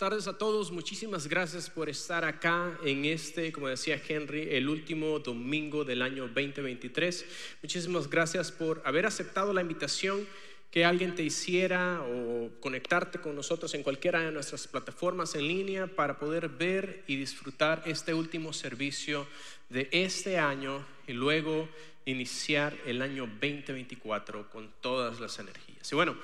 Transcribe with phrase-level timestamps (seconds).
[0.00, 0.72] Tardes a todos.
[0.72, 6.22] Muchísimas gracias por estar acá en este, como decía Henry, el último domingo del año
[6.22, 7.26] 2023.
[7.62, 10.26] Muchísimas gracias por haber aceptado la invitación
[10.70, 15.86] que alguien te hiciera o conectarte con nosotros en cualquiera de nuestras plataformas en línea
[15.86, 19.26] para poder ver y disfrutar este último servicio
[19.68, 21.68] de este año y luego
[22.06, 25.92] iniciar el año 2024 con todas las energías.
[25.92, 26.16] Y bueno,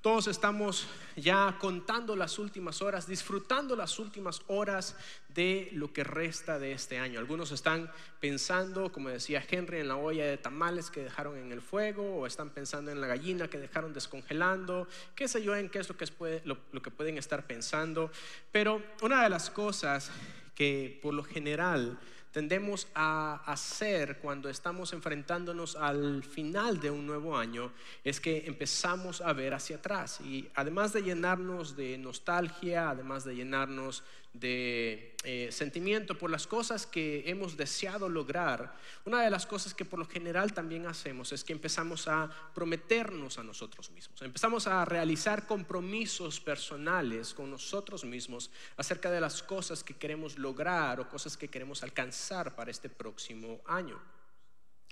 [0.00, 4.96] todos estamos ya contando las últimas horas, disfrutando las últimas horas
[5.28, 7.18] de lo que resta de este año.
[7.18, 11.60] Algunos están pensando, como decía Henry, en la olla de tamales que dejaron en el
[11.60, 15.80] fuego, o están pensando en la gallina que dejaron descongelando, qué sé yo, en qué
[15.80, 18.12] es lo que, lo que pueden estar pensando.
[18.52, 20.12] Pero una de las cosas
[20.54, 21.98] que por lo general
[22.38, 27.72] tendemos a hacer cuando estamos enfrentándonos al final de un nuevo año
[28.04, 30.20] es que empezamos a ver hacia atrás.
[30.20, 34.04] Y además de llenarnos de nostalgia, además de llenarnos
[34.40, 39.84] de eh, sentimiento por las cosas que hemos deseado lograr, una de las cosas que
[39.84, 44.84] por lo general también hacemos es que empezamos a prometernos a nosotros mismos, empezamos a
[44.84, 51.36] realizar compromisos personales con nosotros mismos acerca de las cosas que queremos lograr o cosas
[51.36, 54.00] que queremos alcanzar para este próximo año.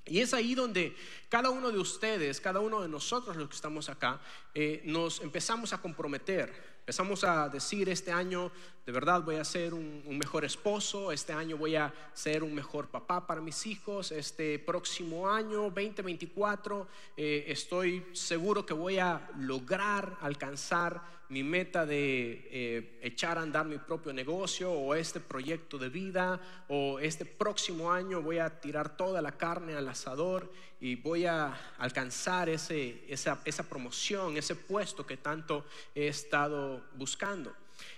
[0.09, 0.95] Y es ahí donde
[1.29, 4.21] cada uno de ustedes, cada uno de nosotros los que estamos acá,
[4.55, 8.53] eh, nos empezamos a comprometer Empezamos a decir, este año
[8.87, 12.87] de verdad voy a ser un, mejor esposo, este año voy a ser un mejor
[12.87, 16.87] papá para mis hijos, este próximo año 2024
[17.17, 23.67] eh, estoy seguro que voy a lograr alcanzar mi meta de eh, echar a andar
[23.67, 28.97] mi propio negocio o este proyecto de vida o este próximo año voy a tirar
[28.97, 35.05] toda la carne al asador y voy a alcanzar ese, esa, esa promoción, ese puesto
[35.05, 37.53] que tanto he estado buscando.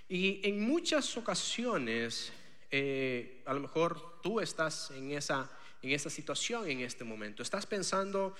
[0.07, 2.31] Y en muchas ocasiones,
[2.71, 5.49] eh, a lo mejor tú estás en esa,
[5.81, 7.43] en esa situación en este momento.
[7.43, 8.35] Estás pensando,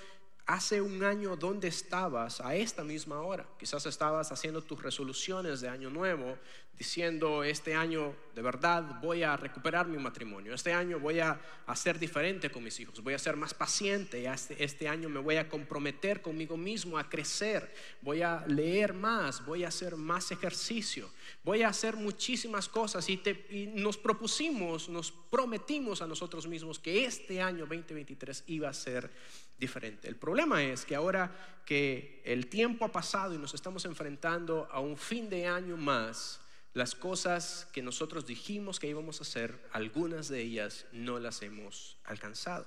[0.50, 3.46] hace un año, ¿dónde estabas a esta misma hora?
[3.60, 6.40] Quizás estabas haciendo tus resoluciones de año nuevo,
[6.76, 12.00] diciendo, este año de verdad voy a recuperar mi matrimonio, este año voy a hacer
[12.00, 15.48] diferente con mis hijos, voy a ser más paciente, este, este año me voy a
[15.48, 17.72] comprometer conmigo mismo a crecer,
[18.02, 21.12] voy a leer más, voy a hacer más ejercicio,
[21.44, 26.80] voy a hacer muchísimas cosas y, te, y nos propusimos, nos prometimos a nosotros mismos
[26.80, 29.12] que este año 2023 iba a ser
[29.60, 30.08] diferente.
[30.08, 34.80] El problema es que ahora que el tiempo ha pasado y nos estamos enfrentando a
[34.80, 36.40] un fin de año más,
[36.74, 41.98] las cosas que nosotros dijimos que íbamos a hacer, algunas de ellas no las hemos
[42.06, 42.66] alcanzado.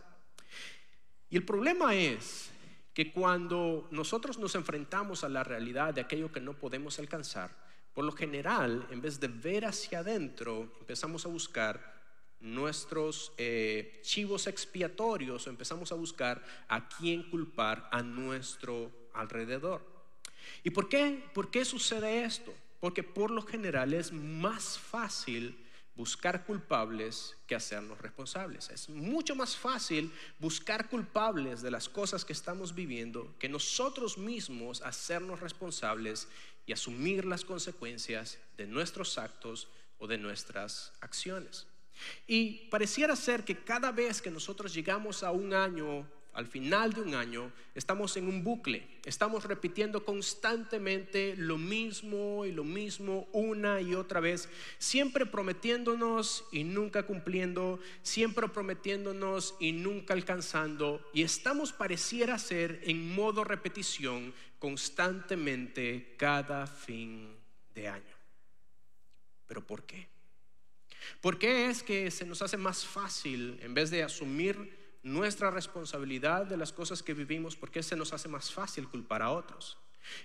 [1.31, 2.51] Y el problema es
[2.95, 7.51] que cuando nosotros nos enfrentamos a la realidad de aquello que no podemos alcanzar,
[7.95, 11.92] por lo general, en vez de ver hacia adentro, empezamos a buscar
[12.43, 19.83] nuestros eh, chivos expiatorios empezamos a buscar a quién culpar a nuestro alrededor.
[20.65, 21.25] ¿Y por qué?
[21.33, 22.53] ¿Por qué sucede esto?
[22.81, 25.57] Porque por lo general es más fácil
[25.95, 28.71] buscar culpables que hacernos responsables.
[28.71, 34.83] Es mucho más fácil buscar culpables de las cosas que estamos viviendo que nosotros mismos
[34.83, 36.29] hacernos responsables
[36.67, 39.69] y asumir las consecuencias de nuestros actos
[39.99, 41.67] o de nuestras acciones.
[42.27, 47.03] Y pareciera ser que cada vez que nosotros llegamos a un año, al final de
[47.03, 53.81] un año, estamos en un bucle, estamos repitiendo constantemente lo mismo y lo mismo una
[53.83, 54.49] y otra vez,
[54.79, 63.15] siempre prometiéndonos y nunca cumpliendo, siempre prometiéndonos y nunca alcanzando, y estamos pareciera ser en
[63.15, 67.37] modo repetición constantemente cada fin
[67.75, 68.17] de año.
[69.47, 70.12] ¿Pero por qué?
[71.21, 76.47] ¿Por qué es que se nos hace más fácil, en vez de asumir nuestra responsabilidad
[76.47, 79.79] de las cosas que vivimos, por qué se nos hace más fácil culpar a otros?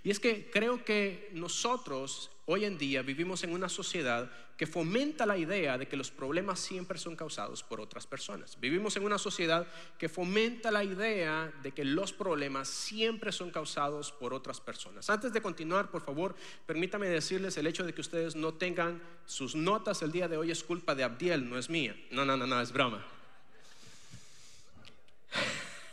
[0.03, 5.25] Y es que creo que nosotros hoy en día vivimos en una sociedad que fomenta
[5.25, 8.59] la idea de que los problemas siempre son causados por otras personas.
[8.59, 9.67] Vivimos en una sociedad
[9.99, 15.11] que fomenta la idea de que los problemas siempre son causados por otras personas.
[15.11, 16.35] Antes de continuar, por favor,
[16.65, 20.49] permítame decirles el hecho de que ustedes no tengan sus notas el día de hoy
[20.49, 21.95] es culpa de Abdiel, no es mía.
[22.09, 23.05] No, no, no, no, es broma.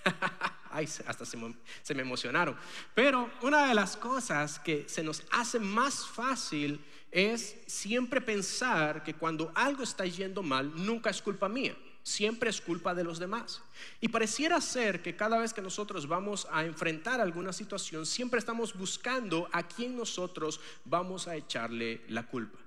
[0.74, 2.56] Ay, hasta se me, emocionaron.
[2.96, 9.14] Pero una de las cosas que se nos hace más fácil es siempre pensar que
[9.14, 11.76] cuando algo está yendo mal, nunca es culpa mía
[12.06, 13.62] siempre es culpa de los demás.
[13.98, 18.74] Y pareciera ser que cada vez que nosotros vamos a enfrentar alguna situación, siempre estamos
[18.74, 22.58] buscando a quién nosotros vamos a echarle la culpa.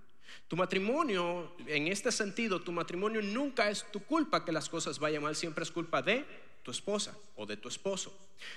[0.47, 5.21] Tu matrimonio, en este sentido, tu matrimonio nunca es tu culpa que las cosas vayan
[5.21, 6.25] mal, siempre es culpa de
[6.67, 8.11] tu esposa o de tu esposo.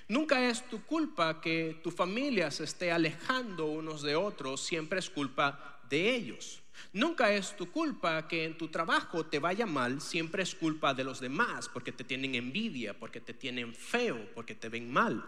[0.09, 5.09] Nunca es tu culpa que tu familia se esté alejando unos de otros, siempre es
[5.09, 6.61] culpa de ellos.
[6.93, 11.05] Nunca es tu culpa que en tu trabajo te vaya mal, siempre es culpa de
[11.05, 15.25] los demás, porque te tienen envidia, porque te tienen feo, porque te ven mal.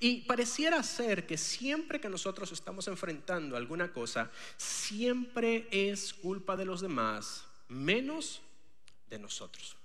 [0.00, 6.64] Y pareciera ser que siempre que nosotros estamos enfrentando alguna cosa, siempre es culpa de
[6.64, 8.40] los demás, menos
[9.08, 9.76] de nosotros.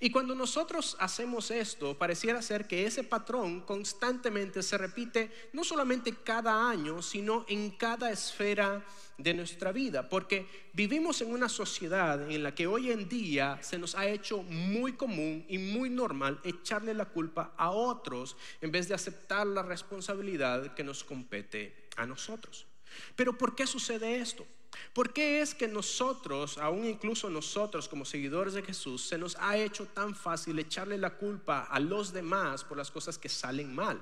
[0.00, 6.14] Y cuando nosotros hacemos esto, pareciera ser que ese patrón constantemente se repite no solamente
[6.24, 8.84] cada año, sino en cada esfera
[9.18, 13.78] de nuestra vida, porque vivimos en una sociedad en la que hoy en día se
[13.78, 18.88] nos ha hecho muy común y muy normal echarle la culpa a otros en vez
[18.88, 22.66] de aceptar la responsabilidad que nos compete a nosotros.
[23.14, 24.46] Pero ¿por qué sucede esto?
[24.92, 29.56] ¿Por qué es que nosotros, aún incluso nosotros como seguidores de Jesús, se nos ha
[29.56, 34.00] hecho tan fácil echarle la culpa a los demás por las cosas que salen mal?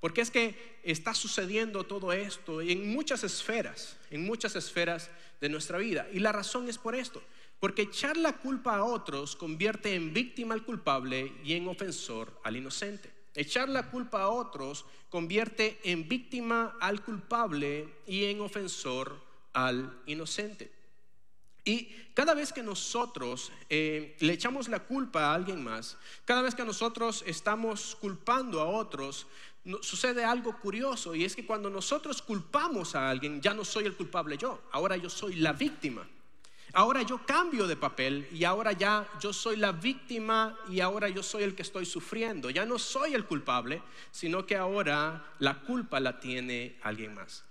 [0.00, 5.10] Porque es que está sucediendo todo esto en muchas esferas, en muchas esferas
[5.40, 6.06] de nuestra vida.
[6.12, 7.20] Y la razón es por esto.
[7.58, 12.56] Porque echar la culpa a otros convierte en víctima al culpable y en ofensor al
[12.56, 13.10] inocente.
[13.34, 20.72] Echar la culpa a otros convierte en víctima al culpable y en ofensor al inocente.
[21.64, 26.54] Y cada vez que nosotros eh, le echamos la culpa a alguien más, cada vez
[26.54, 29.26] que nosotros estamos culpando a otros,
[29.82, 33.96] sucede algo curioso y es que cuando nosotros culpamos a alguien, ya no soy el
[33.96, 36.08] culpable yo, ahora yo soy la víctima.
[36.74, 41.22] Ahora yo cambio de papel y ahora ya yo soy la víctima y ahora yo
[41.22, 42.50] soy el que estoy sufriendo.
[42.50, 47.44] Ya no soy el culpable, sino que ahora la culpa la tiene alguien más.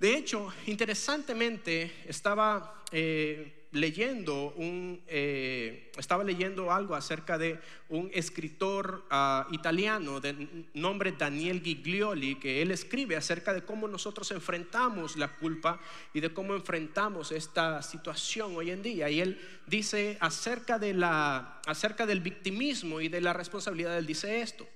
[0.00, 7.60] De hecho, interesantemente, estaba eh, leyendo un, eh, estaba leyendo algo acerca de
[7.90, 14.30] un escritor ah, italiano de nombre Daniel Giglioli, que él escribe acerca de cómo nosotros
[14.30, 15.78] enfrentamos la culpa
[16.14, 19.10] y de cómo enfrentamos esta situación hoy en día.
[19.10, 24.40] Y él dice acerca, de la, acerca del victimismo y de la responsabilidad, él dice
[24.40, 24.66] esto.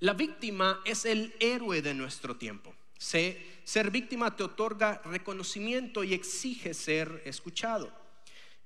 [0.00, 2.74] La víctima es el héroe de nuestro tiempo.
[3.00, 7.90] Ser víctima te otorga reconocimiento y exige ser escuchado.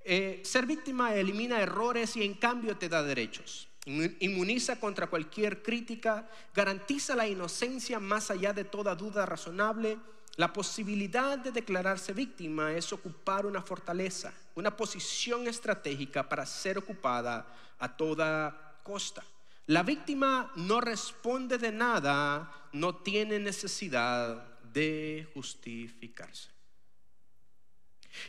[0.04, 3.69] Eh, ser víctima elimina errores y en cambio te da derechos.
[3.86, 9.98] Inmuniza contra cualquier crítica, garantiza la inocencia más allá de toda duda razonable.
[10.36, 17.46] La posibilidad de declararse víctima es ocupar una fortaleza, una posición estratégica para ser ocupada
[17.79, 19.22] a toda costa.
[19.66, 26.50] La víctima no responde de nada, no tiene necesidad de justificarse.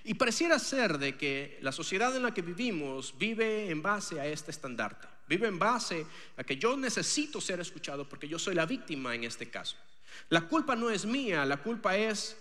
[0.04, 4.26] Y pareciera ser de que la sociedad en la que vivimos vive en base a
[4.26, 6.06] este estandarte, vive en base
[6.38, 9.76] a que yo necesito ser escuchado porque yo soy la víctima en este caso.
[10.30, 12.38] La culpa no es mía, la culpa es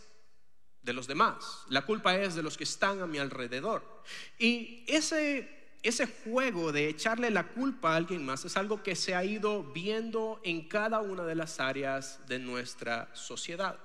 [0.82, 4.02] de los demás, la culpa es de los que están a mi alrededor.
[4.38, 9.14] Y ese ese juego de echarle la culpa a alguien más es algo que se
[9.14, 13.78] ha ido viendo en cada una de las áreas de nuestra sociedad.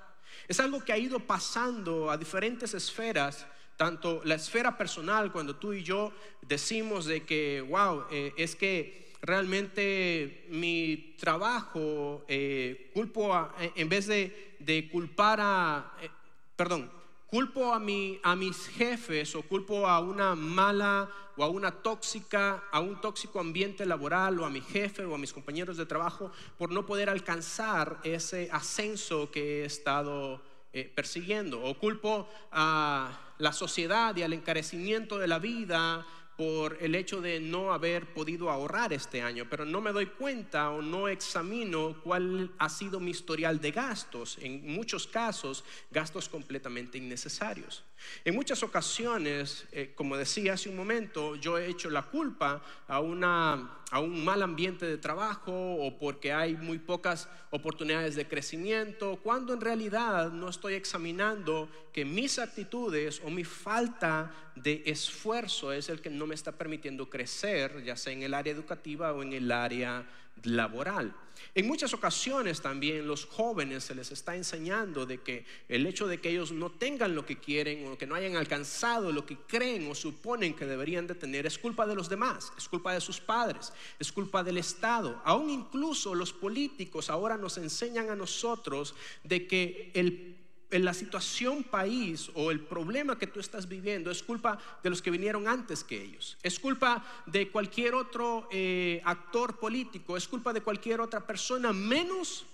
[0.48, 5.74] Es algo que ha ido pasando a diferentes esferas, tanto la esfera personal, cuando tú
[5.74, 13.54] y yo decimos de que, wow, eh, es que realmente mi trabajo, eh, culpo a,
[13.58, 16.08] en vez de, de culpar a, eh,
[16.56, 16.90] perdón,
[17.30, 22.64] culpo a, mi, a mis jefes o culpo a una mala o a una tóxica,
[22.72, 26.32] a un tóxico ambiente laboral o a mi jefe o a mis compañeros de trabajo
[26.58, 31.62] por no poder alcanzar ese ascenso que he estado eh, persiguiendo.
[31.62, 36.04] O culpo a la sociedad y al encarecimiento de la vida
[36.40, 40.70] por el hecho de no haber podido ahorrar este año, pero no me doy cuenta
[40.70, 46.96] o no examino cuál ha sido mi historial de gastos, en muchos casos gastos completamente
[46.96, 47.84] innecesarios.
[48.24, 53.00] En muchas ocasiones, eh, como decía hace un momento, yo he hecho la culpa a,
[53.00, 59.18] una, a un mal ambiente de trabajo o porque hay muy pocas oportunidades de crecimiento,
[59.22, 65.88] cuando en realidad no estoy examinando que mis actitudes o mi falta de esfuerzo es
[65.88, 69.32] el que no me está permitiendo crecer, ya sea en el área educativa o en
[69.32, 70.06] el área
[70.44, 71.14] laboral.
[71.54, 76.20] En muchas ocasiones también los jóvenes se les está enseñando de que el hecho de
[76.20, 79.90] que ellos no tengan lo que quieren o que no hayan alcanzado lo que creen
[79.90, 83.20] o suponen que deberían de tener es culpa de los demás, es culpa de sus
[83.20, 85.20] padres, es culpa del Estado.
[85.24, 88.94] Aún incluso los políticos ahora nos enseñan a nosotros
[89.24, 90.39] de que el
[90.78, 95.10] la situación país o el problema que tú estás viviendo es culpa de los que
[95.10, 96.38] vinieron antes que ellos.
[96.42, 100.16] Es culpa de cualquier otro eh, actor político.
[100.16, 102.46] Es culpa de cualquier otra persona menos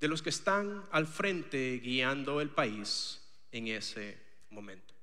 [0.00, 3.20] de los que están al frente guiando el país
[3.52, 4.94] en ese momento.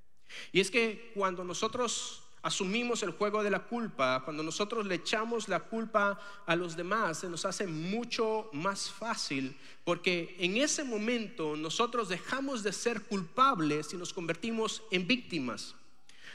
[0.51, 5.49] Y es que cuando nosotros asumimos el juego de la culpa, cuando nosotros le echamos
[5.49, 11.57] la culpa a los demás, se nos hace mucho más fácil, porque en ese momento
[11.57, 15.75] nosotros dejamos de ser culpables y nos convertimos en víctimas.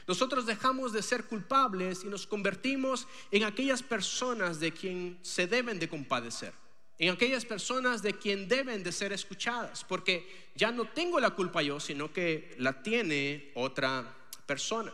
[0.07, 5.79] Nosotros dejamos de ser culpables y nos convertimos en aquellas personas de quien se deben
[5.79, 6.53] de compadecer
[6.99, 11.63] en aquellas personas de quien deben de ser escuchadas, porque ya no tengo la culpa
[11.63, 14.15] yo, sino que la tiene otra
[14.45, 14.93] persona.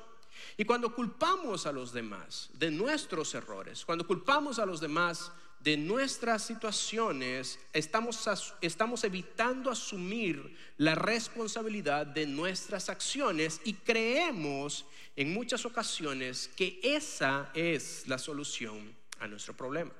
[0.57, 5.75] Y cuando culpamos a los demás de nuestros errores, cuando culpamos a los demás de
[5.75, 8.27] nuestras situaciones, estamos,
[8.61, 17.51] estamos evitando asumir la responsabilidad de nuestras acciones y creemos en muchas ocasiones que esa
[17.53, 19.91] es la solución a nuestro problema.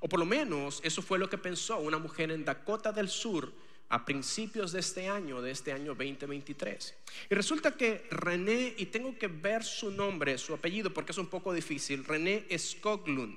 [0.00, 3.52] O por lo menos eso fue lo que pensó una mujer en Dakota del Sur
[3.90, 6.94] a principios de este año, de este año 2023.
[7.30, 11.28] Y resulta que René, y tengo que ver su nombre, su apellido, porque es un
[11.28, 13.36] poco difícil, René Skoglund.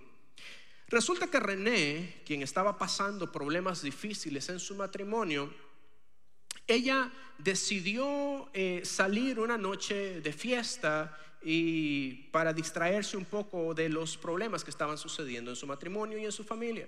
[0.88, 5.54] Resulta que René, quien estaba pasando problemas difíciles en su matrimonio,
[6.68, 14.18] ella decidió eh, salir una noche de fiesta y para distraerse un poco de los
[14.18, 16.88] problemas que estaban sucediendo en su matrimonio y en su familia.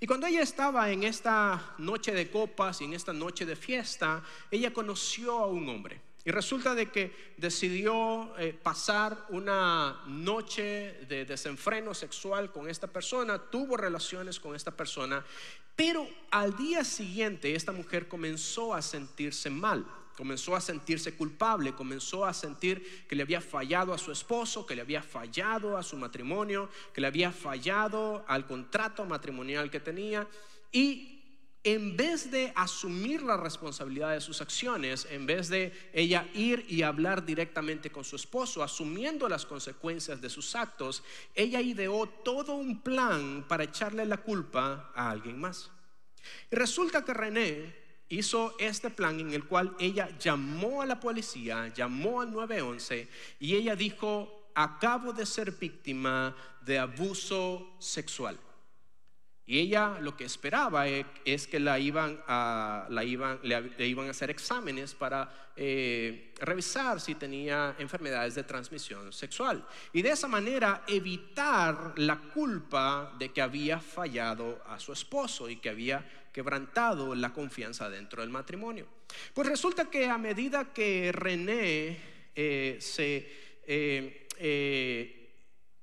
[0.00, 4.22] Y cuando ella estaba en esta noche de copas y en esta noche de fiesta,
[4.50, 6.00] ella conoció a un hombre.
[6.24, 13.38] Y resulta de que decidió eh, pasar una noche de desenfreno sexual con esta persona,
[13.38, 15.24] tuvo relaciones con esta persona,
[15.74, 19.86] pero al día siguiente esta mujer comenzó a sentirse mal
[20.20, 24.76] comenzó a sentirse culpable, comenzó a sentir que le había fallado a su esposo, que
[24.76, 30.28] le había fallado a su matrimonio, que le había fallado al contrato matrimonial que tenía
[30.72, 31.22] y
[31.64, 36.82] en vez de asumir la responsabilidad de sus acciones, en vez de ella ir y
[36.82, 41.02] hablar directamente con su esposo, asumiendo las consecuencias de sus actos,
[41.34, 45.70] ella ideó todo un plan para echarle la culpa a alguien más.
[46.50, 47.79] Y resulta que René
[48.10, 53.54] hizo este plan en el cual ella llamó a la policía, llamó al 911 y
[53.54, 58.38] ella dijo, acabo de ser víctima de abuso sexual.
[59.46, 64.06] Y ella lo que esperaba e, es que la iban a, la iban, le, iban
[64.06, 69.66] a hacer exámenes para eh, revisar si tenía enfermedades de transmisión sexual.
[69.92, 75.56] Y de esa manera evitar la culpa de que había fallado a su esposo y
[75.56, 78.86] que había quebrantado la confianza dentro del matrimonio.
[79.34, 82.00] Pues resulta que a medida que René
[82.34, 83.50] eh, se...
[83.66, 85.20] Eh,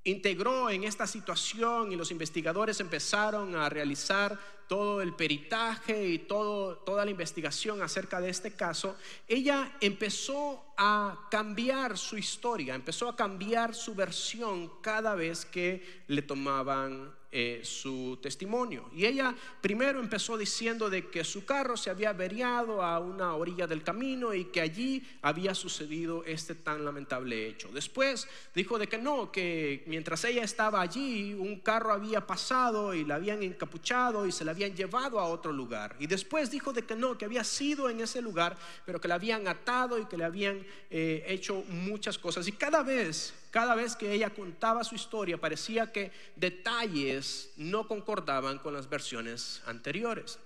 [0.09, 6.77] integró en esta situación y los investigadores empezaron a realizar todo el peritaje y todo,
[6.79, 13.15] toda la investigación acerca de este caso, ella empezó a cambiar su historia, empezó a
[13.15, 18.89] cambiar su versión cada vez que le tomaban eh, su testimonio.
[18.95, 23.67] Y ella primero empezó diciendo de que su carro se había averiado a una orilla
[23.67, 27.67] del camino y que allí había sucedido este tan lamentable hecho.
[27.73, 33.03] Después dijo de que no, que mientras ella estaba allí, un carro había pasado y
[33.03, 35.97] la habían encapuchado y se la habían llevado a otro lugar.
[35.99, 39.15] Y después dijo de que no, que había sido en ese lugar, pero que la
[39.15, 42.47] habían atado y que le habían eh, hecho muchas cosas.
[42.47, 48.59] Y cada vez cada vez que ella contaba su historia parecía que detalles no concordaban
[48.59, 50.37] con las versiones anteriores.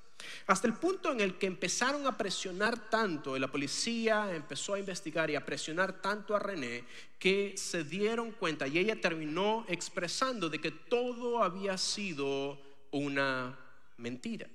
[0.47, 4.79] Hasta el punto en el que empezaron a presionar tanto, y la policía empezó a
[4.79, 6.85] investigar y a presionar tanto a René,
[7.19, 13.59] que se dieron cuenta y ella terminó expresando de que todo había sido una
[13.97, 14.47] mentira.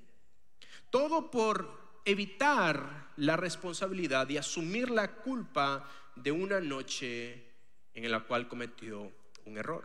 [0.88, 7.45] Todo por evitar la responsabilidad y asumir la culpa de una noche
[8.04, 9.10] en la cual cometió
[9.46, 9.84] un error.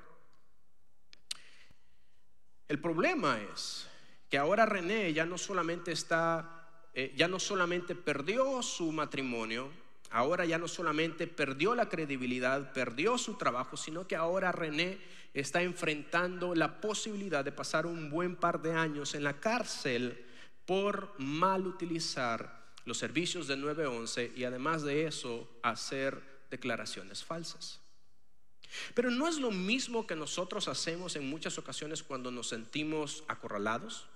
[2.67, 3.87] El problema es
[4.29, 9.69] que ahora René ya no solamente está, eh, ya no solamente perdió su matrimonio,
[10.09, 14.99] ahora ya no solamente perdió la credibilidad, perdió su trabajo, sino que ahora René
[15.33, 20.25] está enfrentando la posibilidad de pasar un buen par de años en la cárcel
[20.65, 27.80] por mal utilizar los servicios de 911 y además de eso hacer declaraciones falsas.
[28.93, 34.07] Pero no es lo mismo que nosotros hacemos en muchas ocasiones cuando nos sentimos acorralados.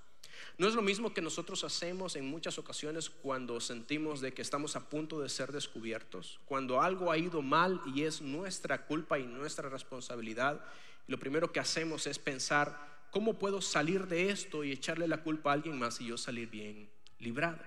[0.58, 4.76] No es lo mismo que nosotros hacemos en muchas ocasiones cuando sentimos de que estamos
[4.76, 9.26] a punto de ser descubiertos, cuando algo ha ido mal y es nuestra culpa y
[9.26, 10.64] nuestra responsabilidad.
[11.08, 15.52] lo primero que hacemos es pensar, ¿cómo puedo salir de esto y echarle la culpa
[15.52, 17.60] a alguien más y yo salir bien librado?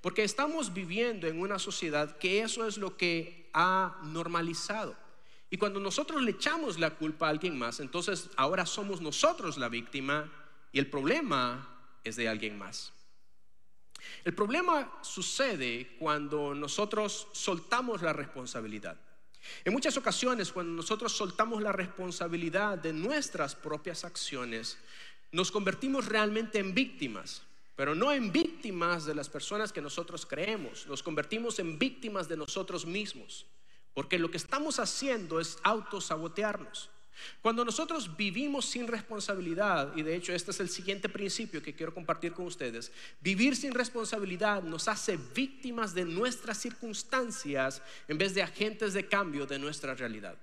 [0.00, 4.96] Porque estamos viviendo en una sociedad que eso es lo que ha normalizado.
[5.50, 9.68] Y cuando nosotros le echamos la culpa a alguien más, entonces ahora somos nosotros la
[9.68, 10.30] víctima
[10.72, 12.92] y el problema es de alguien más.
[14.24, 18.96] El problema sucede cuando nosotros soltamos la responsabilidad.
[19.64, 24.78] En muchas ocasiones, cuando nosotros soltamos la responsabilidad de nuestras propias acciones,
[25.32, 27.42] nos convertimos realmente en víctimas,
[27.76, 32.36] pero no en víctimas de las personas que nosotros creemos, nos convertimos en víctimas de
[32.36, 33.46] nosotros mismos,
[33.94, 36.90] porque lo que estamos haciendo es autosabotearnos.
[37.40, 41.94] Cuando nosotros vivimos sin responsabilidad, y de hecho este es el siguiente principio que quiero
[41.94, 48.42] compartir con ustedes, vivir sin responsabilidad nos hace víctimas de nuestras circunstancias en vez de
[48.42, 50.36] agentes de cambio de nuestra realidad.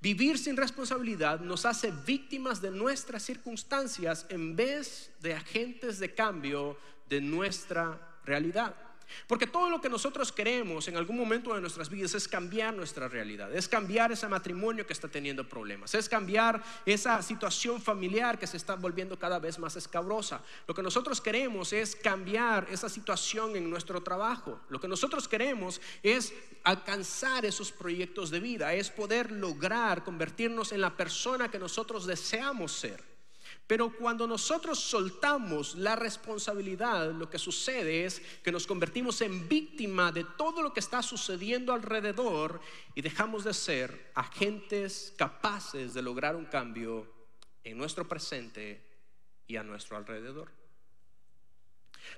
[0.00, 6.76] Vivir sin responsabilidad nos hace víctimas de nuestras circunstancias en vez de agentes de cambio
[7.08, 8.74] de nuestra realidad.
[9.26, 13.08] Porque todo lo que nosotros queremos en algún momento de nuestras vidas es cambiar nuestra
[13.08, 18.46] realidad, es cambiar ese matrimonio que está teniendo problemas, es cambiar esa situación familiar que
[18.46, 20.42] se está volviendo cada vez más escabrosa.
[20.66, 24.60] Lo que nosotros queremos es cambiar esa situación en nuestro trabajo.
[24.68, 30.80] Lo que nosotros queremos es alcanzar esos proyectos de vida, es poder lograr convertirnos en
[30.80, 33.13] la persona que nosotros deseamos ser.
[33.66, 40.12] Pero cuando nosotros soltamos la responsabilidad, lo que sucede es que nos convertimos en víctima
[40.12, 42.60] de todo lo que está sucediendo alrededor
[42.94, 47.10] y dejamos de ser agentes capaces de lograr un cambio
[47.62, 48.84] en nuestro presente
[49.46, 50.63] y a nuestro alrededor.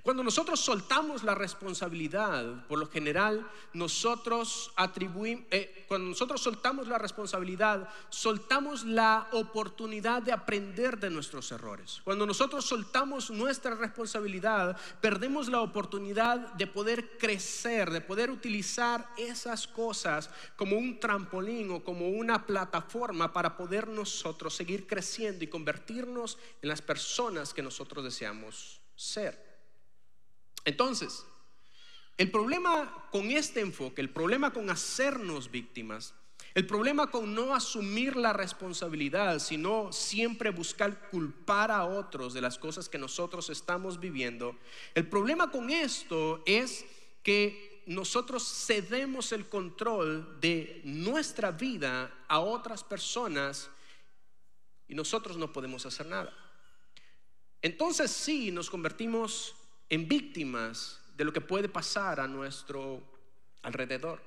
[0.03, 6.97] Cuando nosotros soltamos la responsabilidad, por lo general nosotros atribuimos, eh, cuando nosotros soltamos la
[6.97, 12.01] responsabilidad, soltamos la oportunidad de aprender de nuestros errores.
[12.03, 19.67] Cuando nosotros soltamos nuestra responsabilidad, perdemos la oportunidad de poder crecer, de poder utilizar esas
[19.67, 26.37] cosas como un trampolín o como una plataforma para poder nosotros seguir creciendo y convertirnos
[26.61, 29.46] en las personas que nosotros deseamos ser.
[30.67, 31.25] Entonces,
[32.17, 36.13] el problema con este enfoque, el problema con hacernos víctimas,
[36.55, 42.57] el problema con no asumir la responsabilidad, sino siempre buscar culpar a otros de las
[42.57, 44.57] cosas que nosotros estamos viviendo,
[44.93, 46.83] el problema con esto es
[47.23, 53.69] que nosotros cedemos el control de nuestra vida a otras personas
[54.89, 56.33] y nosotros no podemos hacer nada.
[57.61, 59.55] Entonces sí nos convertimos
[59.89, 63.01] en víctimas de lo que puede pasar a nuestro
[63.63, 64.21] alrededor.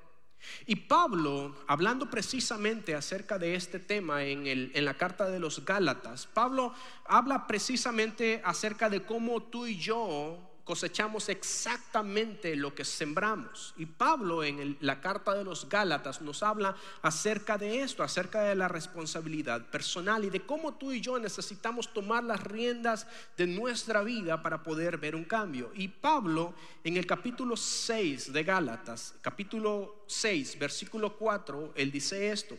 [0.67, 6.27] Y Pablo, hablando precisamente acerca de este tema en, en, la carta de los Gálatas,
[6.27, 13.75] Pablo habla precisamente acerca de cómo tú y yo cosechamos exactamente lo que sembramos.
[13.77, 18.55] Y Pablo en la carta de los Gálatas nos habla acerca de esto, acerca de
[18.55, 24.03] la responsabilidad personal y de cómo tú y yo necesitamos tomar las riendas de nuestra
[24.03, 25.71] vida para poder ver un cambio.
[25.75, 32.57] Y Pablo en el capítulo 6 de Gálatas, capítulo 6, versículo 4, él dice esto.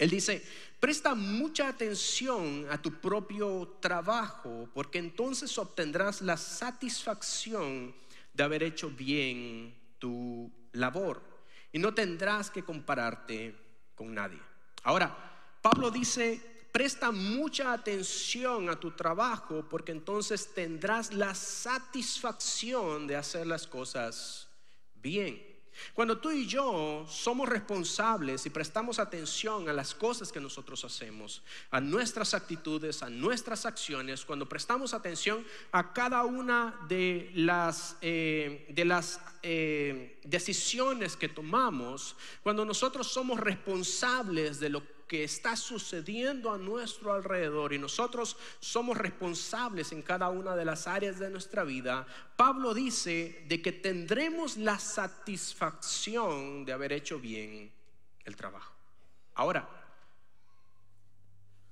[0.00, 0.42] Él dice,
[0.80, 7.94] presta mucha atención a tu propio trabajo, porque entonces obtendrás la satisfacción
[8.32, 11.22] de haber hecho bien tu labor
[11.70, 13.54] y no tendrás que compararte
[13.94, 14.40] con nadie.
[14.84, 15.14] Ahora,
[15.60, 16.40] Pablo dice,
[16.72, 24.48] presta mucha atención a tu trabajo, porque entonces tendrás la satisfacción de hacer las cosas
[24.94, 25.49] bien.
[25.94, 31.42] Cuando tú y yo somos responsables y prestamos atención a las cosas que nosotros hacemos,
[31.70, 38.66] a nuestras actitudes, a nuestras acciones, cuando prestamos atención a cada una de las, eh,
[38.70, 46.52] de las eh, decisiones que tomamos, cuando nosotros somos responsables de lo que está sucediendo
[46.52, 51.64] a nuestro alrededor y nosotros somos responsables en cada una de las áreas de nuestra
[51.64, 57.72] vida, Pablo dice de que tendremos la satisfacción de haber hecho bien
[58.24, 58.72] el trabajo.
[59.34, 59.68] Ahora,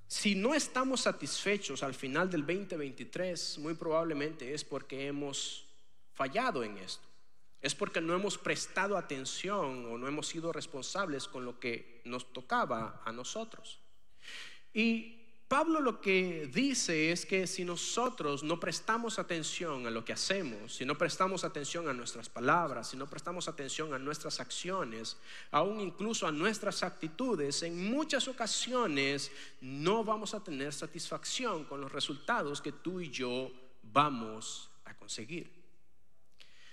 [0.08, 5.64] si no estamos satisfechos al final del 2023, muy probablemente es porque hemos
[6.12, 7.07] fallado en esto
[7.60, 12.32] es porque no hemos prestado atención o no hemos sido responsables con lo que nos
[12.32, 13.80] tocaba a nosotros.
[14.72, 15.18] Y
[15.48, 20.74] Pablo lo que dice es que si nosotros no prestamos atención a lo que hacemos,
[20.74, 25.16] si no prestamos atención a nuestras palabras, si no prestamos atención a nuestras acciones,
[25.50, 31.90] aún incluso a nuestras actitudes, en muchas ocasiones no vamos a tener satisfacción con los
[31.90, 33.50] resultados que tú y yo
[33.82, 35.57] vamos a conseguir.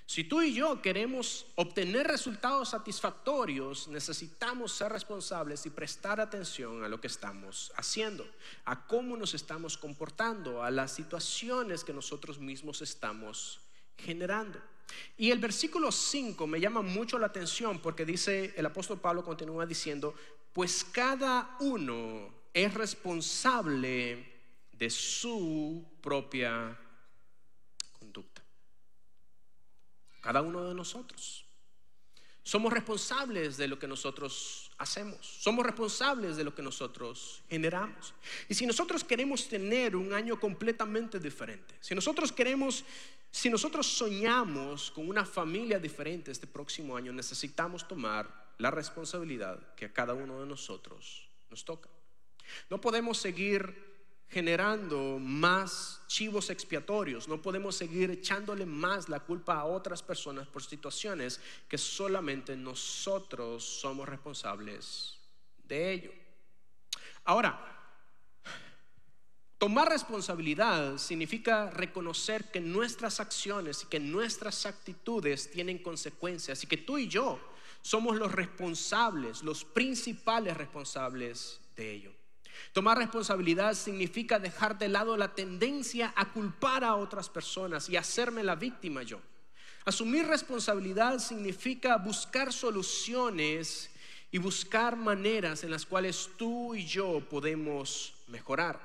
[0.07, 6.87] Si tú y yo queremos obtener resultados satisfactorios, necesitamos ser responsables y prestar atención a
[6.87, 8.25] lo que estamos haciendo,
[8.65, 13.61] a cómo nos estamos comportando, a las situaciones que nosotros mismos estamos
[13.97, 14.61] generando.
[15.17, 19.65] Y el versículo 5 me llama mucho la atención porque dice, el apóstol Pablo continúa
[19.65, 20.13] diciendo,
[20.53, 24.33] pues cada uno es responsable
[24.71, 26.77] de su propia
[30.25, 31.45] cada uno de nosotros.
[32.41, 35.19] Somos responsables de lo que nosotros hacemos.
[35.23, 38.15] Somos responsables de lo que nosotros generamos.
[38.49, 42.83] Y si nosotros queremos tener un año completamente diferente, si nosotros queremos,
[43.29, 49.85] si nosotros soñamos con una familia diferente este próximo año, necesitamos tomar la responsabilidad que
[49.85, 51.89] a cada uno de nosotros nos toca.
[52.71, 53.94] No podemos seguir
[54.35, 57.29] generando más chivos expiatorios.
[57.29, 63.63] No podemos seguir echándole más la culpa a otras personas por situaciones que solamente nosotros
[63.63, 65.17] somos responsables
[65.63, 66.11] de ello.
[67.23, 67.57] Ahora,
[69.57, 76.75] tomar responsabilidad significa reconocer que nuestras acciones y que nuestras actitudes tienen consecuencias y que
[76.75, 77.39] tú y yo
[77.81, 82.14] somos los responsables, los principales responsables de ello.
[82.73, 88.43] Tomar responsabilidad significa dejar de lado la tendencia a culpar a otras personas y hacerme
[88.43, 89.21] la víctima yo.
[89.85, 93.91] Asumir responsabilidad significa buscar soluciones
[94.31, 98.79] y buscar maneras en las cuales tú y yo podemos mejorar.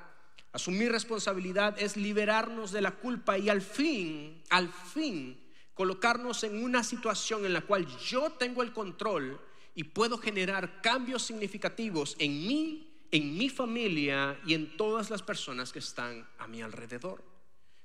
[0.53, 5.39] Asumir responsabilidad es liberarnos de la culpa y al fin, al fin,
[5.73, 9.39] colocarnos en una situación en la cual yo tengo el control
[9.73, 15.71] y puedo generar cambios significativos en mí en mi familia y en todas las personas
[15.71, 17.23] que están a mi alrededor.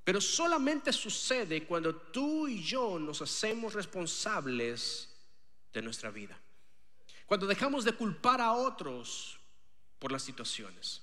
[0.05, 5.13] Pero solamente sucede cuando tú y yo nos hacemos responsables
[5.73, 6.41] de nuestra vida.
[7.27, 9.41] Cuando dejamos de culpar a otros
[9.99, 11.03] por las situaciones.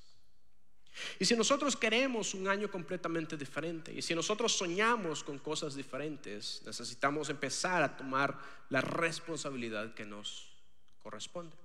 [1.19, 6.61] Y si nosotros queremos un año completamente diferente, y si nosotros soñamos con cosas diferentes,
[6.65, 8.37] necesitamos empezar a tomar
[8.69, 10.53] la responsabilidad que nos
[11.01, 11.62] corresponde.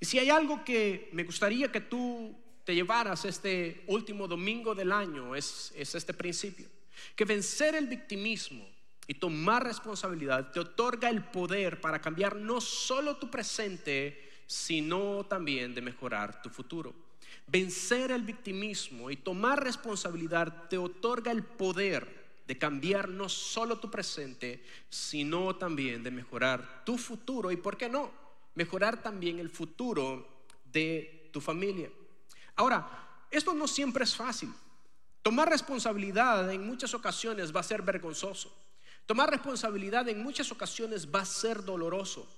[0.00, 4.92] Y si hay algo que me gustaría que tú te llevaras este último domingo del
[4.92, 6.66] año, es, este principio.
[7.14, 8.66] Que vencer el victimismo
[9.06, 15.74] y tomar responsabilidad te otorga el poder para cambiar no solo tu presente, sino también
[15.74, 16.92] de mejorar tu futuro.
[17.46, 23.90] Vencer el victimismo y tomar responsabilidad te otorga el poder de cambiar no solo tu
[23.90, 27.52] presente, sino también de mejorar tu futuro.
[27.52, 28.25] ¿Y por qué no?
[28.56, 31.90] Mejorar también el futuro de tu familia.
[32.56, 34.52] Ahora, esto no siempre es fácil.
[35.22, 38.52] Tomar responsabilidad en muchas ocasiones va a ser vergonzoso.
[39.04, 42.28] Tomar responsabilidad en muchas ocasiones va a ser doloroso.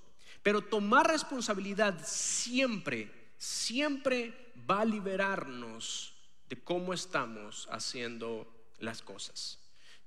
[0.43, 6.13] Pero tomar responsabilidad siempre, siempre va a liberarnos
[6.47, 8.47] de cómo estamos haciendo
[8.79, 9.59] las cosas.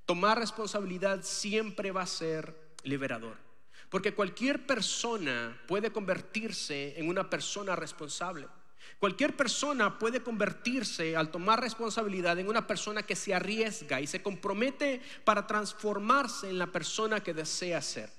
[0.05, 3.52] Tomar responsabilidad siempre va a ser liberador.
[3.93, 8.49] Porque cualquier persona puede convertirse en una persona responsable.
[8.99, 14.23] Cualquier persona puede convertirse al tomar responsabilidad en una persona que se arriesga y se
[14.23, 18.11] compromete para transformarse en la persona que desea ser.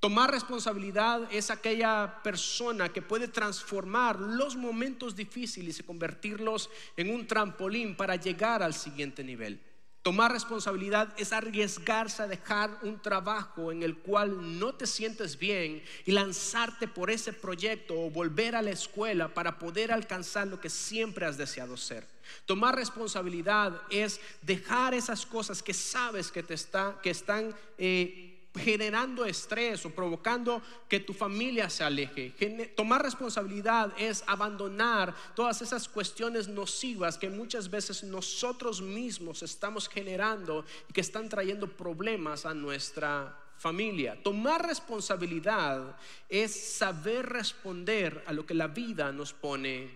[0.00, 7.26] Tomar responsabilidad es aquella persona que puede transformar los momentos difíciles y convertirlos en un
[7.26, 9.60] trampolín para llegar al siguiente nivel.
[10.02, 15.80] Tomar responsabilidad es arriesgarse a dejar un trabajo en el cual no te sientes bien
[16.04, 20.70] y lanzarte por ese proyecto o volver a la escuela para poder alcanzar lo que
[20.70, 22.04] siempre has deseado ser.
[22.46, 29.24] Tomar responsabilidad es dejar esas cosas que sabes que te está, que están eh, generando
[29.24, 32.34] estrés o provocando que tu familia se aleje.
[32.76, 40.64] Tomar responsabilidad es abandonar todas esas cuestiones nocivas que muchas veces nosotros mismos estamos generando
[40.88, 44.20] y que están trayendo problemas a nuestra familia.
[44.22, 45.96] Tomar responsabilidad
[46.28, 49.88] es saber responder a lo que la vida nos pone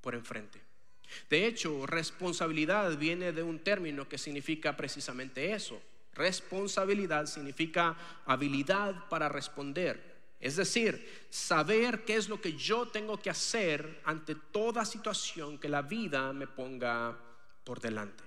[0.00, 0.60] por enfrente.
[1.30, 5.80] De hecho, responsabilidad viene de un término que significa precisamente eso,
[6.16, 13.30] Responsabilidad significa habilidad para responder, Es decir, saber qué es lo que yo tengo que
[13.30, 17.16] hacer ante toda situación que la vida me ponga
[17.64, 18.22] por delante.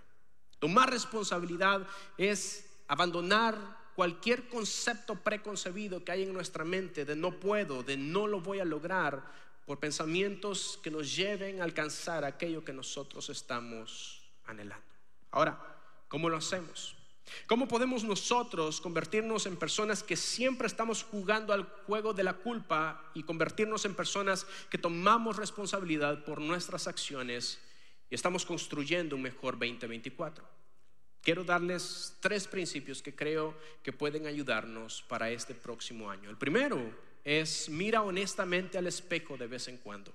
[0.58, 1.86] Tomar responsabilidad
[2.18, 3.56] es abandonar
[3.96, 8.60] cualquier concepto preconcebido que hay en nuestra mente de no puedo, de no lo voy
[8.60, 9.24] a lograr,
[9.70, 14.84] por pensamientos que nos lleven a alcanzar aquello que nosotros estamos anhelando.
[15.30, 15.60] Ahora,
[16.08, 16.99] ¿cómo lo hacemos?
[17.48, 23.12] ¿Cómo podemos nosotros convertirnos en personas que siempre estamos jugando al juego de la culpa
[23.14, 27.60] y convertirnos en personas que tomamos responsabilidad por nuestras acciones
[28.10, 30.60] y estamos construyendo un mejor 2024?
[31.22, 36.30] Quiero darles tres principios que creo que pueden ayudarnos para este próximo año.
[36.30, 36.80] El primero
[37.24, 40.14] es mira honestamente al espejo de vez en cuando.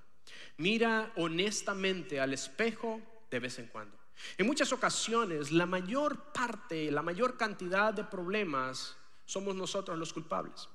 [0.56, 3.00] Mira honestamente al espejo
[3.30, 4.03] de vez en cuando.
[4.38, 10.68] En muchas ocasiones, la mayor parte, la mayor cantidad de problemas somos nosotros los culpables.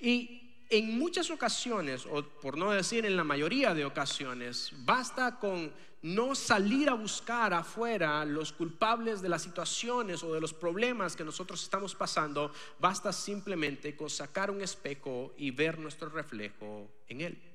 [0.00, 5.72] Y en muchas ocasiones, o por no decir en la mayoría de ocasiones, basta con
[6.02, 11.24] no salir a buscar afuera los culpables de las situaciones o de los problemas que
[11.24, 17.51] nosotros estamos pasando, basta simplemente con sacar un espejo y ver nuestro reflejo en él.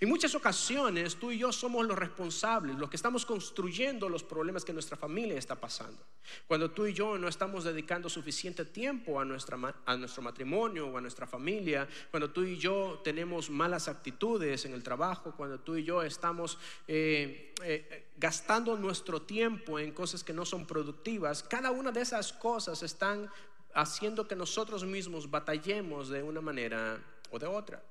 [0.00, 4.64] En muchas ocasiones tú y yo somos los responsables, los que estamos construyendo los problemas
[4.64, 6.04] que nuestra familia está pasando.
[6.46, 10.98] Cuando tú y yo no estamos dedicando suficiente tiempo a, nuestra, a nuestro matrimonio o
[10.98, 15.76] a nuestra familia, cuando tú y yo tenemos malas actitudes en el trabajo, cuando tú
[15.76, 21.70] y yo estamos eh, eh, gastando nuestro tiempo en cosas que no son productivas, cada
[21.70, 23.30] una de esas cosas están
[23.74, 27.82] haciendo que nosotros mismos batallemos de una manera o de otra.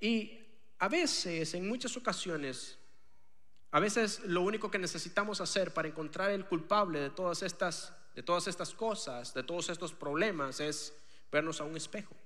[0.00, 0.39] Y
[0.80, 2.78] a veces, en muchas ocasiones,
[3.70, 8.22] a veces lo único que necesitamos hacer para encontrar el culpable de todas estas, de
[8.22, 10.94] todas estas cosas, de todos estos problemas, es
[11.30, 12.16] vernos a un espejo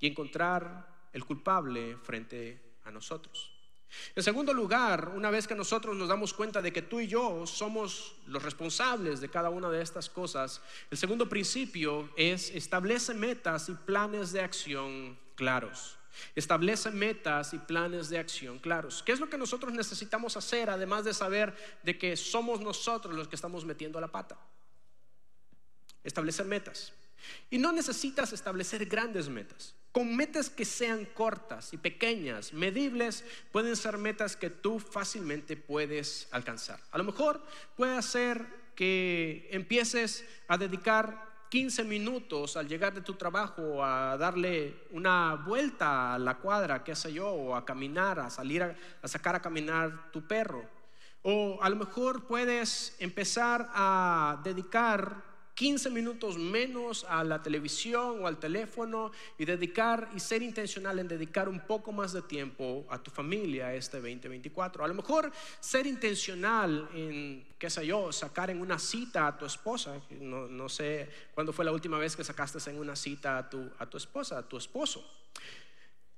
[0.00, 3.52] y encontrar el culpable frente a nosotros.
[4.16, 7.46] En segundo lugar, una vez que nosotros nos damos cuenta de que tú y yo
[7.46, 13.68] somos los responsables de cada una de estas cosas, el segundo principio es establece metas
[13.68, 15.98] y planes de acción claros.
[16.34, 19.02] Establece metas y planes de acción claros.
[19.02, 23.28] ¿Qué es lo que nosotros necesitamos hacer además de saber de que somos nosotros los
[23.28, 24.36] que estamos metiendo la pata?
[26.02, 26.92] Establecer metas.
[27.50, 29.74] Y no necesitas establecer grandes metas.
[29.92, 36.26] Con metas que sean cortas y pequeñas, medibles, pueden ser metas que tú fácilmente puedes
[36.32, 36.80] alcanzar.
[36.90, 37.40] A lo mejor
[37.76, 44.74] puede ser que empieces a dedicar 15 minutos al llegar de tu trabajo a darle
[44.90, 49.06] una vuelta a la cuadra, qué sé yo, o a caminar, a salir a, a
[49.06, 50.68] sacar a caminar tu perro.
[51.22, 55.22] O a lo mejor puedes empezar a dedicar
[55.54, 61.08] 15 minutos menos a la televisión o al teléfono y dedicar y ser intencional en
[61.08, 64.84] dedicar un poco más de tiempo a tu familia este 2024.
[64.84, 69.46] A lo mejor ser intencional en, qué sé yo, sacar en una cita a tu
[69.46, 70.00] esposa.
[70.10, 73.70] No, no sé cuándo fue la última vez que sacaste en una cita a tu,
[73.78, 75.04] a tu esposa, a tu esposo.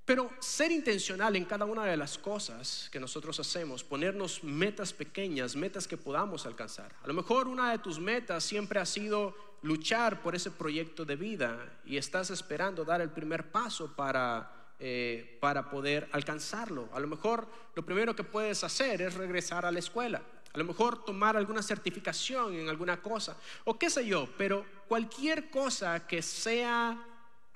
[0.06, 5.56] Pero ser intencional en cada una de las cosas que nosotros hacemos, ponernos metas pequeñas,
[5.56, 6.94] metas que podamos alcanzar.
[7.02, 11.16] A lo mejor una de tus metas siempre ha sido luchar por ese proyecto de
[11.16, 16.88] vida y estás esperando dar el primer paso para, eh, para poder alcanzarlo.
[16.92, 20.22] A lo mejor lo primero que puedes hacer es regresar a la escuela.
[20.52, 25.50] A lo mejor tomar alguna certificación en alguna cosa o qué sé yo, pero cualquier
[25.50, 26.96] cosa que sea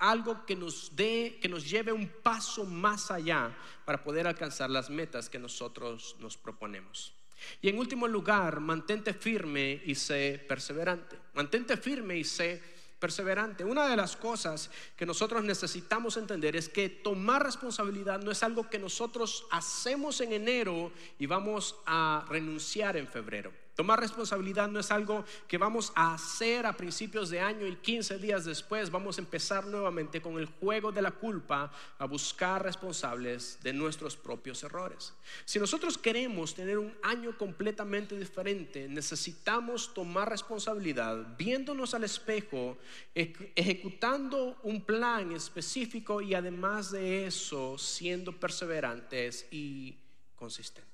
[0.01, 4.89] algo que nos dé, que nos lleve un paso más allá para poder alcanzar las
[4.89, 7.13] metas que nosotros nos proponemos.
[7.61, 11.17] Y en último lugar, mantente firme y sé perseverante.
[11.33, 12.61] Mantente firme y sé
[12.99, 13.63] perseverante.
[13.63, 18.69] Una de las cosas que nosotros necesitamos entender es que tomar responsabilidad no es algo
[18.69, 23.51] que nosotros hacemos en enero y vamos a renunciar en febrero.
[23.75, 28.17] Tomar responsabilidad no es algo que vamos a hacer a principios de año y 15
[28.17, 33.59] días después vamos a empezar nuevamente con el juego de la culpa a buscar responsables
[33.63, 35.13] de nuestros propios errores.
[35.45, 42.77] Si nosotros queremos tener un año completamente diferente, necesitamos tomar responsabilidad viéndonos al espejo,
[43.15, 49.97] ejecutando un plan específico y además de eso siendo perseverantes y
[50.35, 50.90] consistentes.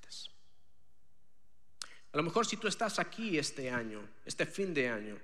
[2.12, 5.18] A lo mejor si tú estás aquí este año, este fin de año,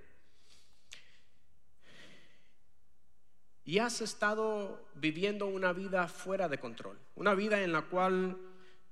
[3.65, 8.37] y has estado viviendo una vida fuera de control, una vida en la cual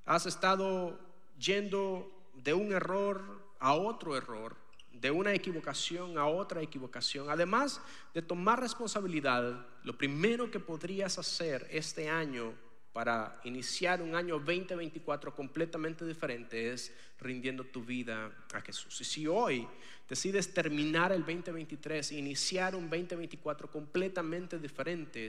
[0.06, 0.98] has estado
[1.38, 3.20] yendo de un error
[3.58, 4.56] a otro error,
[4.90, 7.80] de una equivocación a otra equivocación, además
[8.14, 12.54] de tomar responsabilidad, lo primero que podrías hacer este año
[12.92, 19.00] para iniciar un año 2024 completamente diferente es rindiendo tu vida a Jesús.
[19.00, 19.66] Y si hoy
[20.08, 25.26] decides terminar el 2023 e iniciar un 2024 completamente diferente,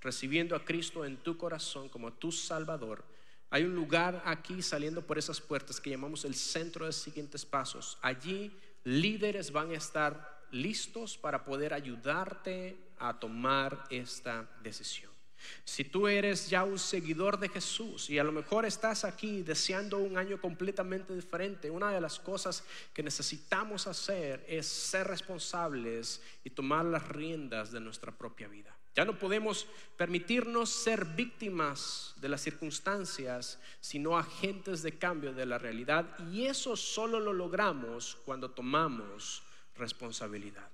[0.00, 3.04] recibiendo a Cristo en tu corazón como tu Salvador,
[3.48, 7.96] hay un lugar aquí saliendo por esas puertas que llamamos el centro de siguientes pasos.
[8.02, 8.52] Allí
[8.84, 15.15] líderes van a estar listos para poder ayudarte a tomar esta decisión.
[15.64, 19.98] Si tú eres ya un seguidor de Jesús y a lo mejor estás aquí deseando
[19.98, 26.50] un año completamente diferente, una de las cosas que necesitamos hacer es ser responsables y
[26.50, 28.76] tomar las riendas de nuestra propia vida.
[28.96, 29.66] Ya no podemos
[29.98, 36.18] permitirnos ser víctimas de las circunstancias, sino agentes de cambio de la realidad.
[36.32, 39.42] Y eso solo lo logramos cuando tomamos
[39.74, 40.70] responsabilidad.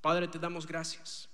[0.00, 1.28] Padre, te damos gracias.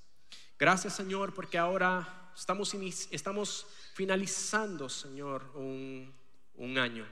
[0.59, 2.75] Gracias, Señor, porque ahora estamos,
[3.11, 6.13] estamos finalizando, Señor, un,
[6.57, 7.07] un año.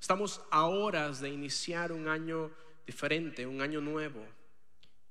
[0.00, 2.50] Estamos a horas de iniciar un año
[2.86, 4.24] diferente, un año nuevo.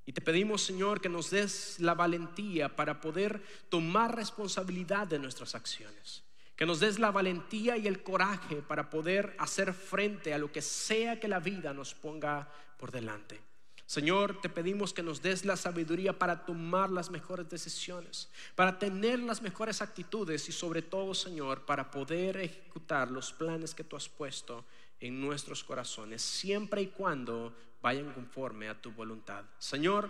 [0.06, 5.56] Y te pedimos, Señor, que nos des la valentía para poder tomar responsabilidad de nuestras
[5.56, 6.24] acciones.
[6.56, 10.62] Que nos des la valentía y el coraje para poder hacer frente a lo que
[10.62, 13.42] sea que la vida nos ponga por delante.
[13.86, 19.20] Señor, te pedimos que nos des la sabiduría para tomar las mejores decisiones, para tener
[19.20, 24.10] las mejores actitudes y sobre todo, Señor, para poder ejecutar los planes que tú has
[24.10, 24.66] puesto
[25.00, 29.44] en nuestros corazones, siempre y cuando vayan conforme a tu voluntad.
[29.60, 30.10] Señor,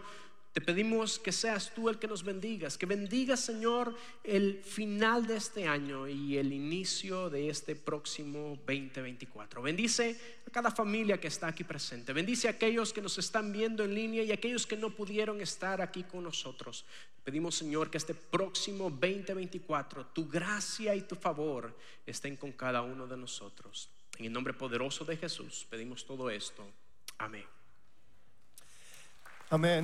[0.55, 5.35] te pedimos que seas tú el que nos bendigas, que bendigas, Señor, el final de
[5.35, 9.61] este año y el inicio de este próximo 2024.
[9.61, 12.13] Bendice a cada familia que está aquí presente.
[12.13, 15.41] Bendice a aquellos que nos están viendo en línea y a aquellos que no pudieron
[15.41, 16.85] estar aquí con nosotros.
[17.21, 23.05] Pedimos, Señor, que este próximo 2024 tu gracia y tu favor estén con cada uno
[23.07, 23.89] de nosotros.
[24.17, 26.65] En el nombre poderoso de Jesús pedimos todo esto.
[27.17, 27.43] Amén.
[29.49, 29.83] Amén.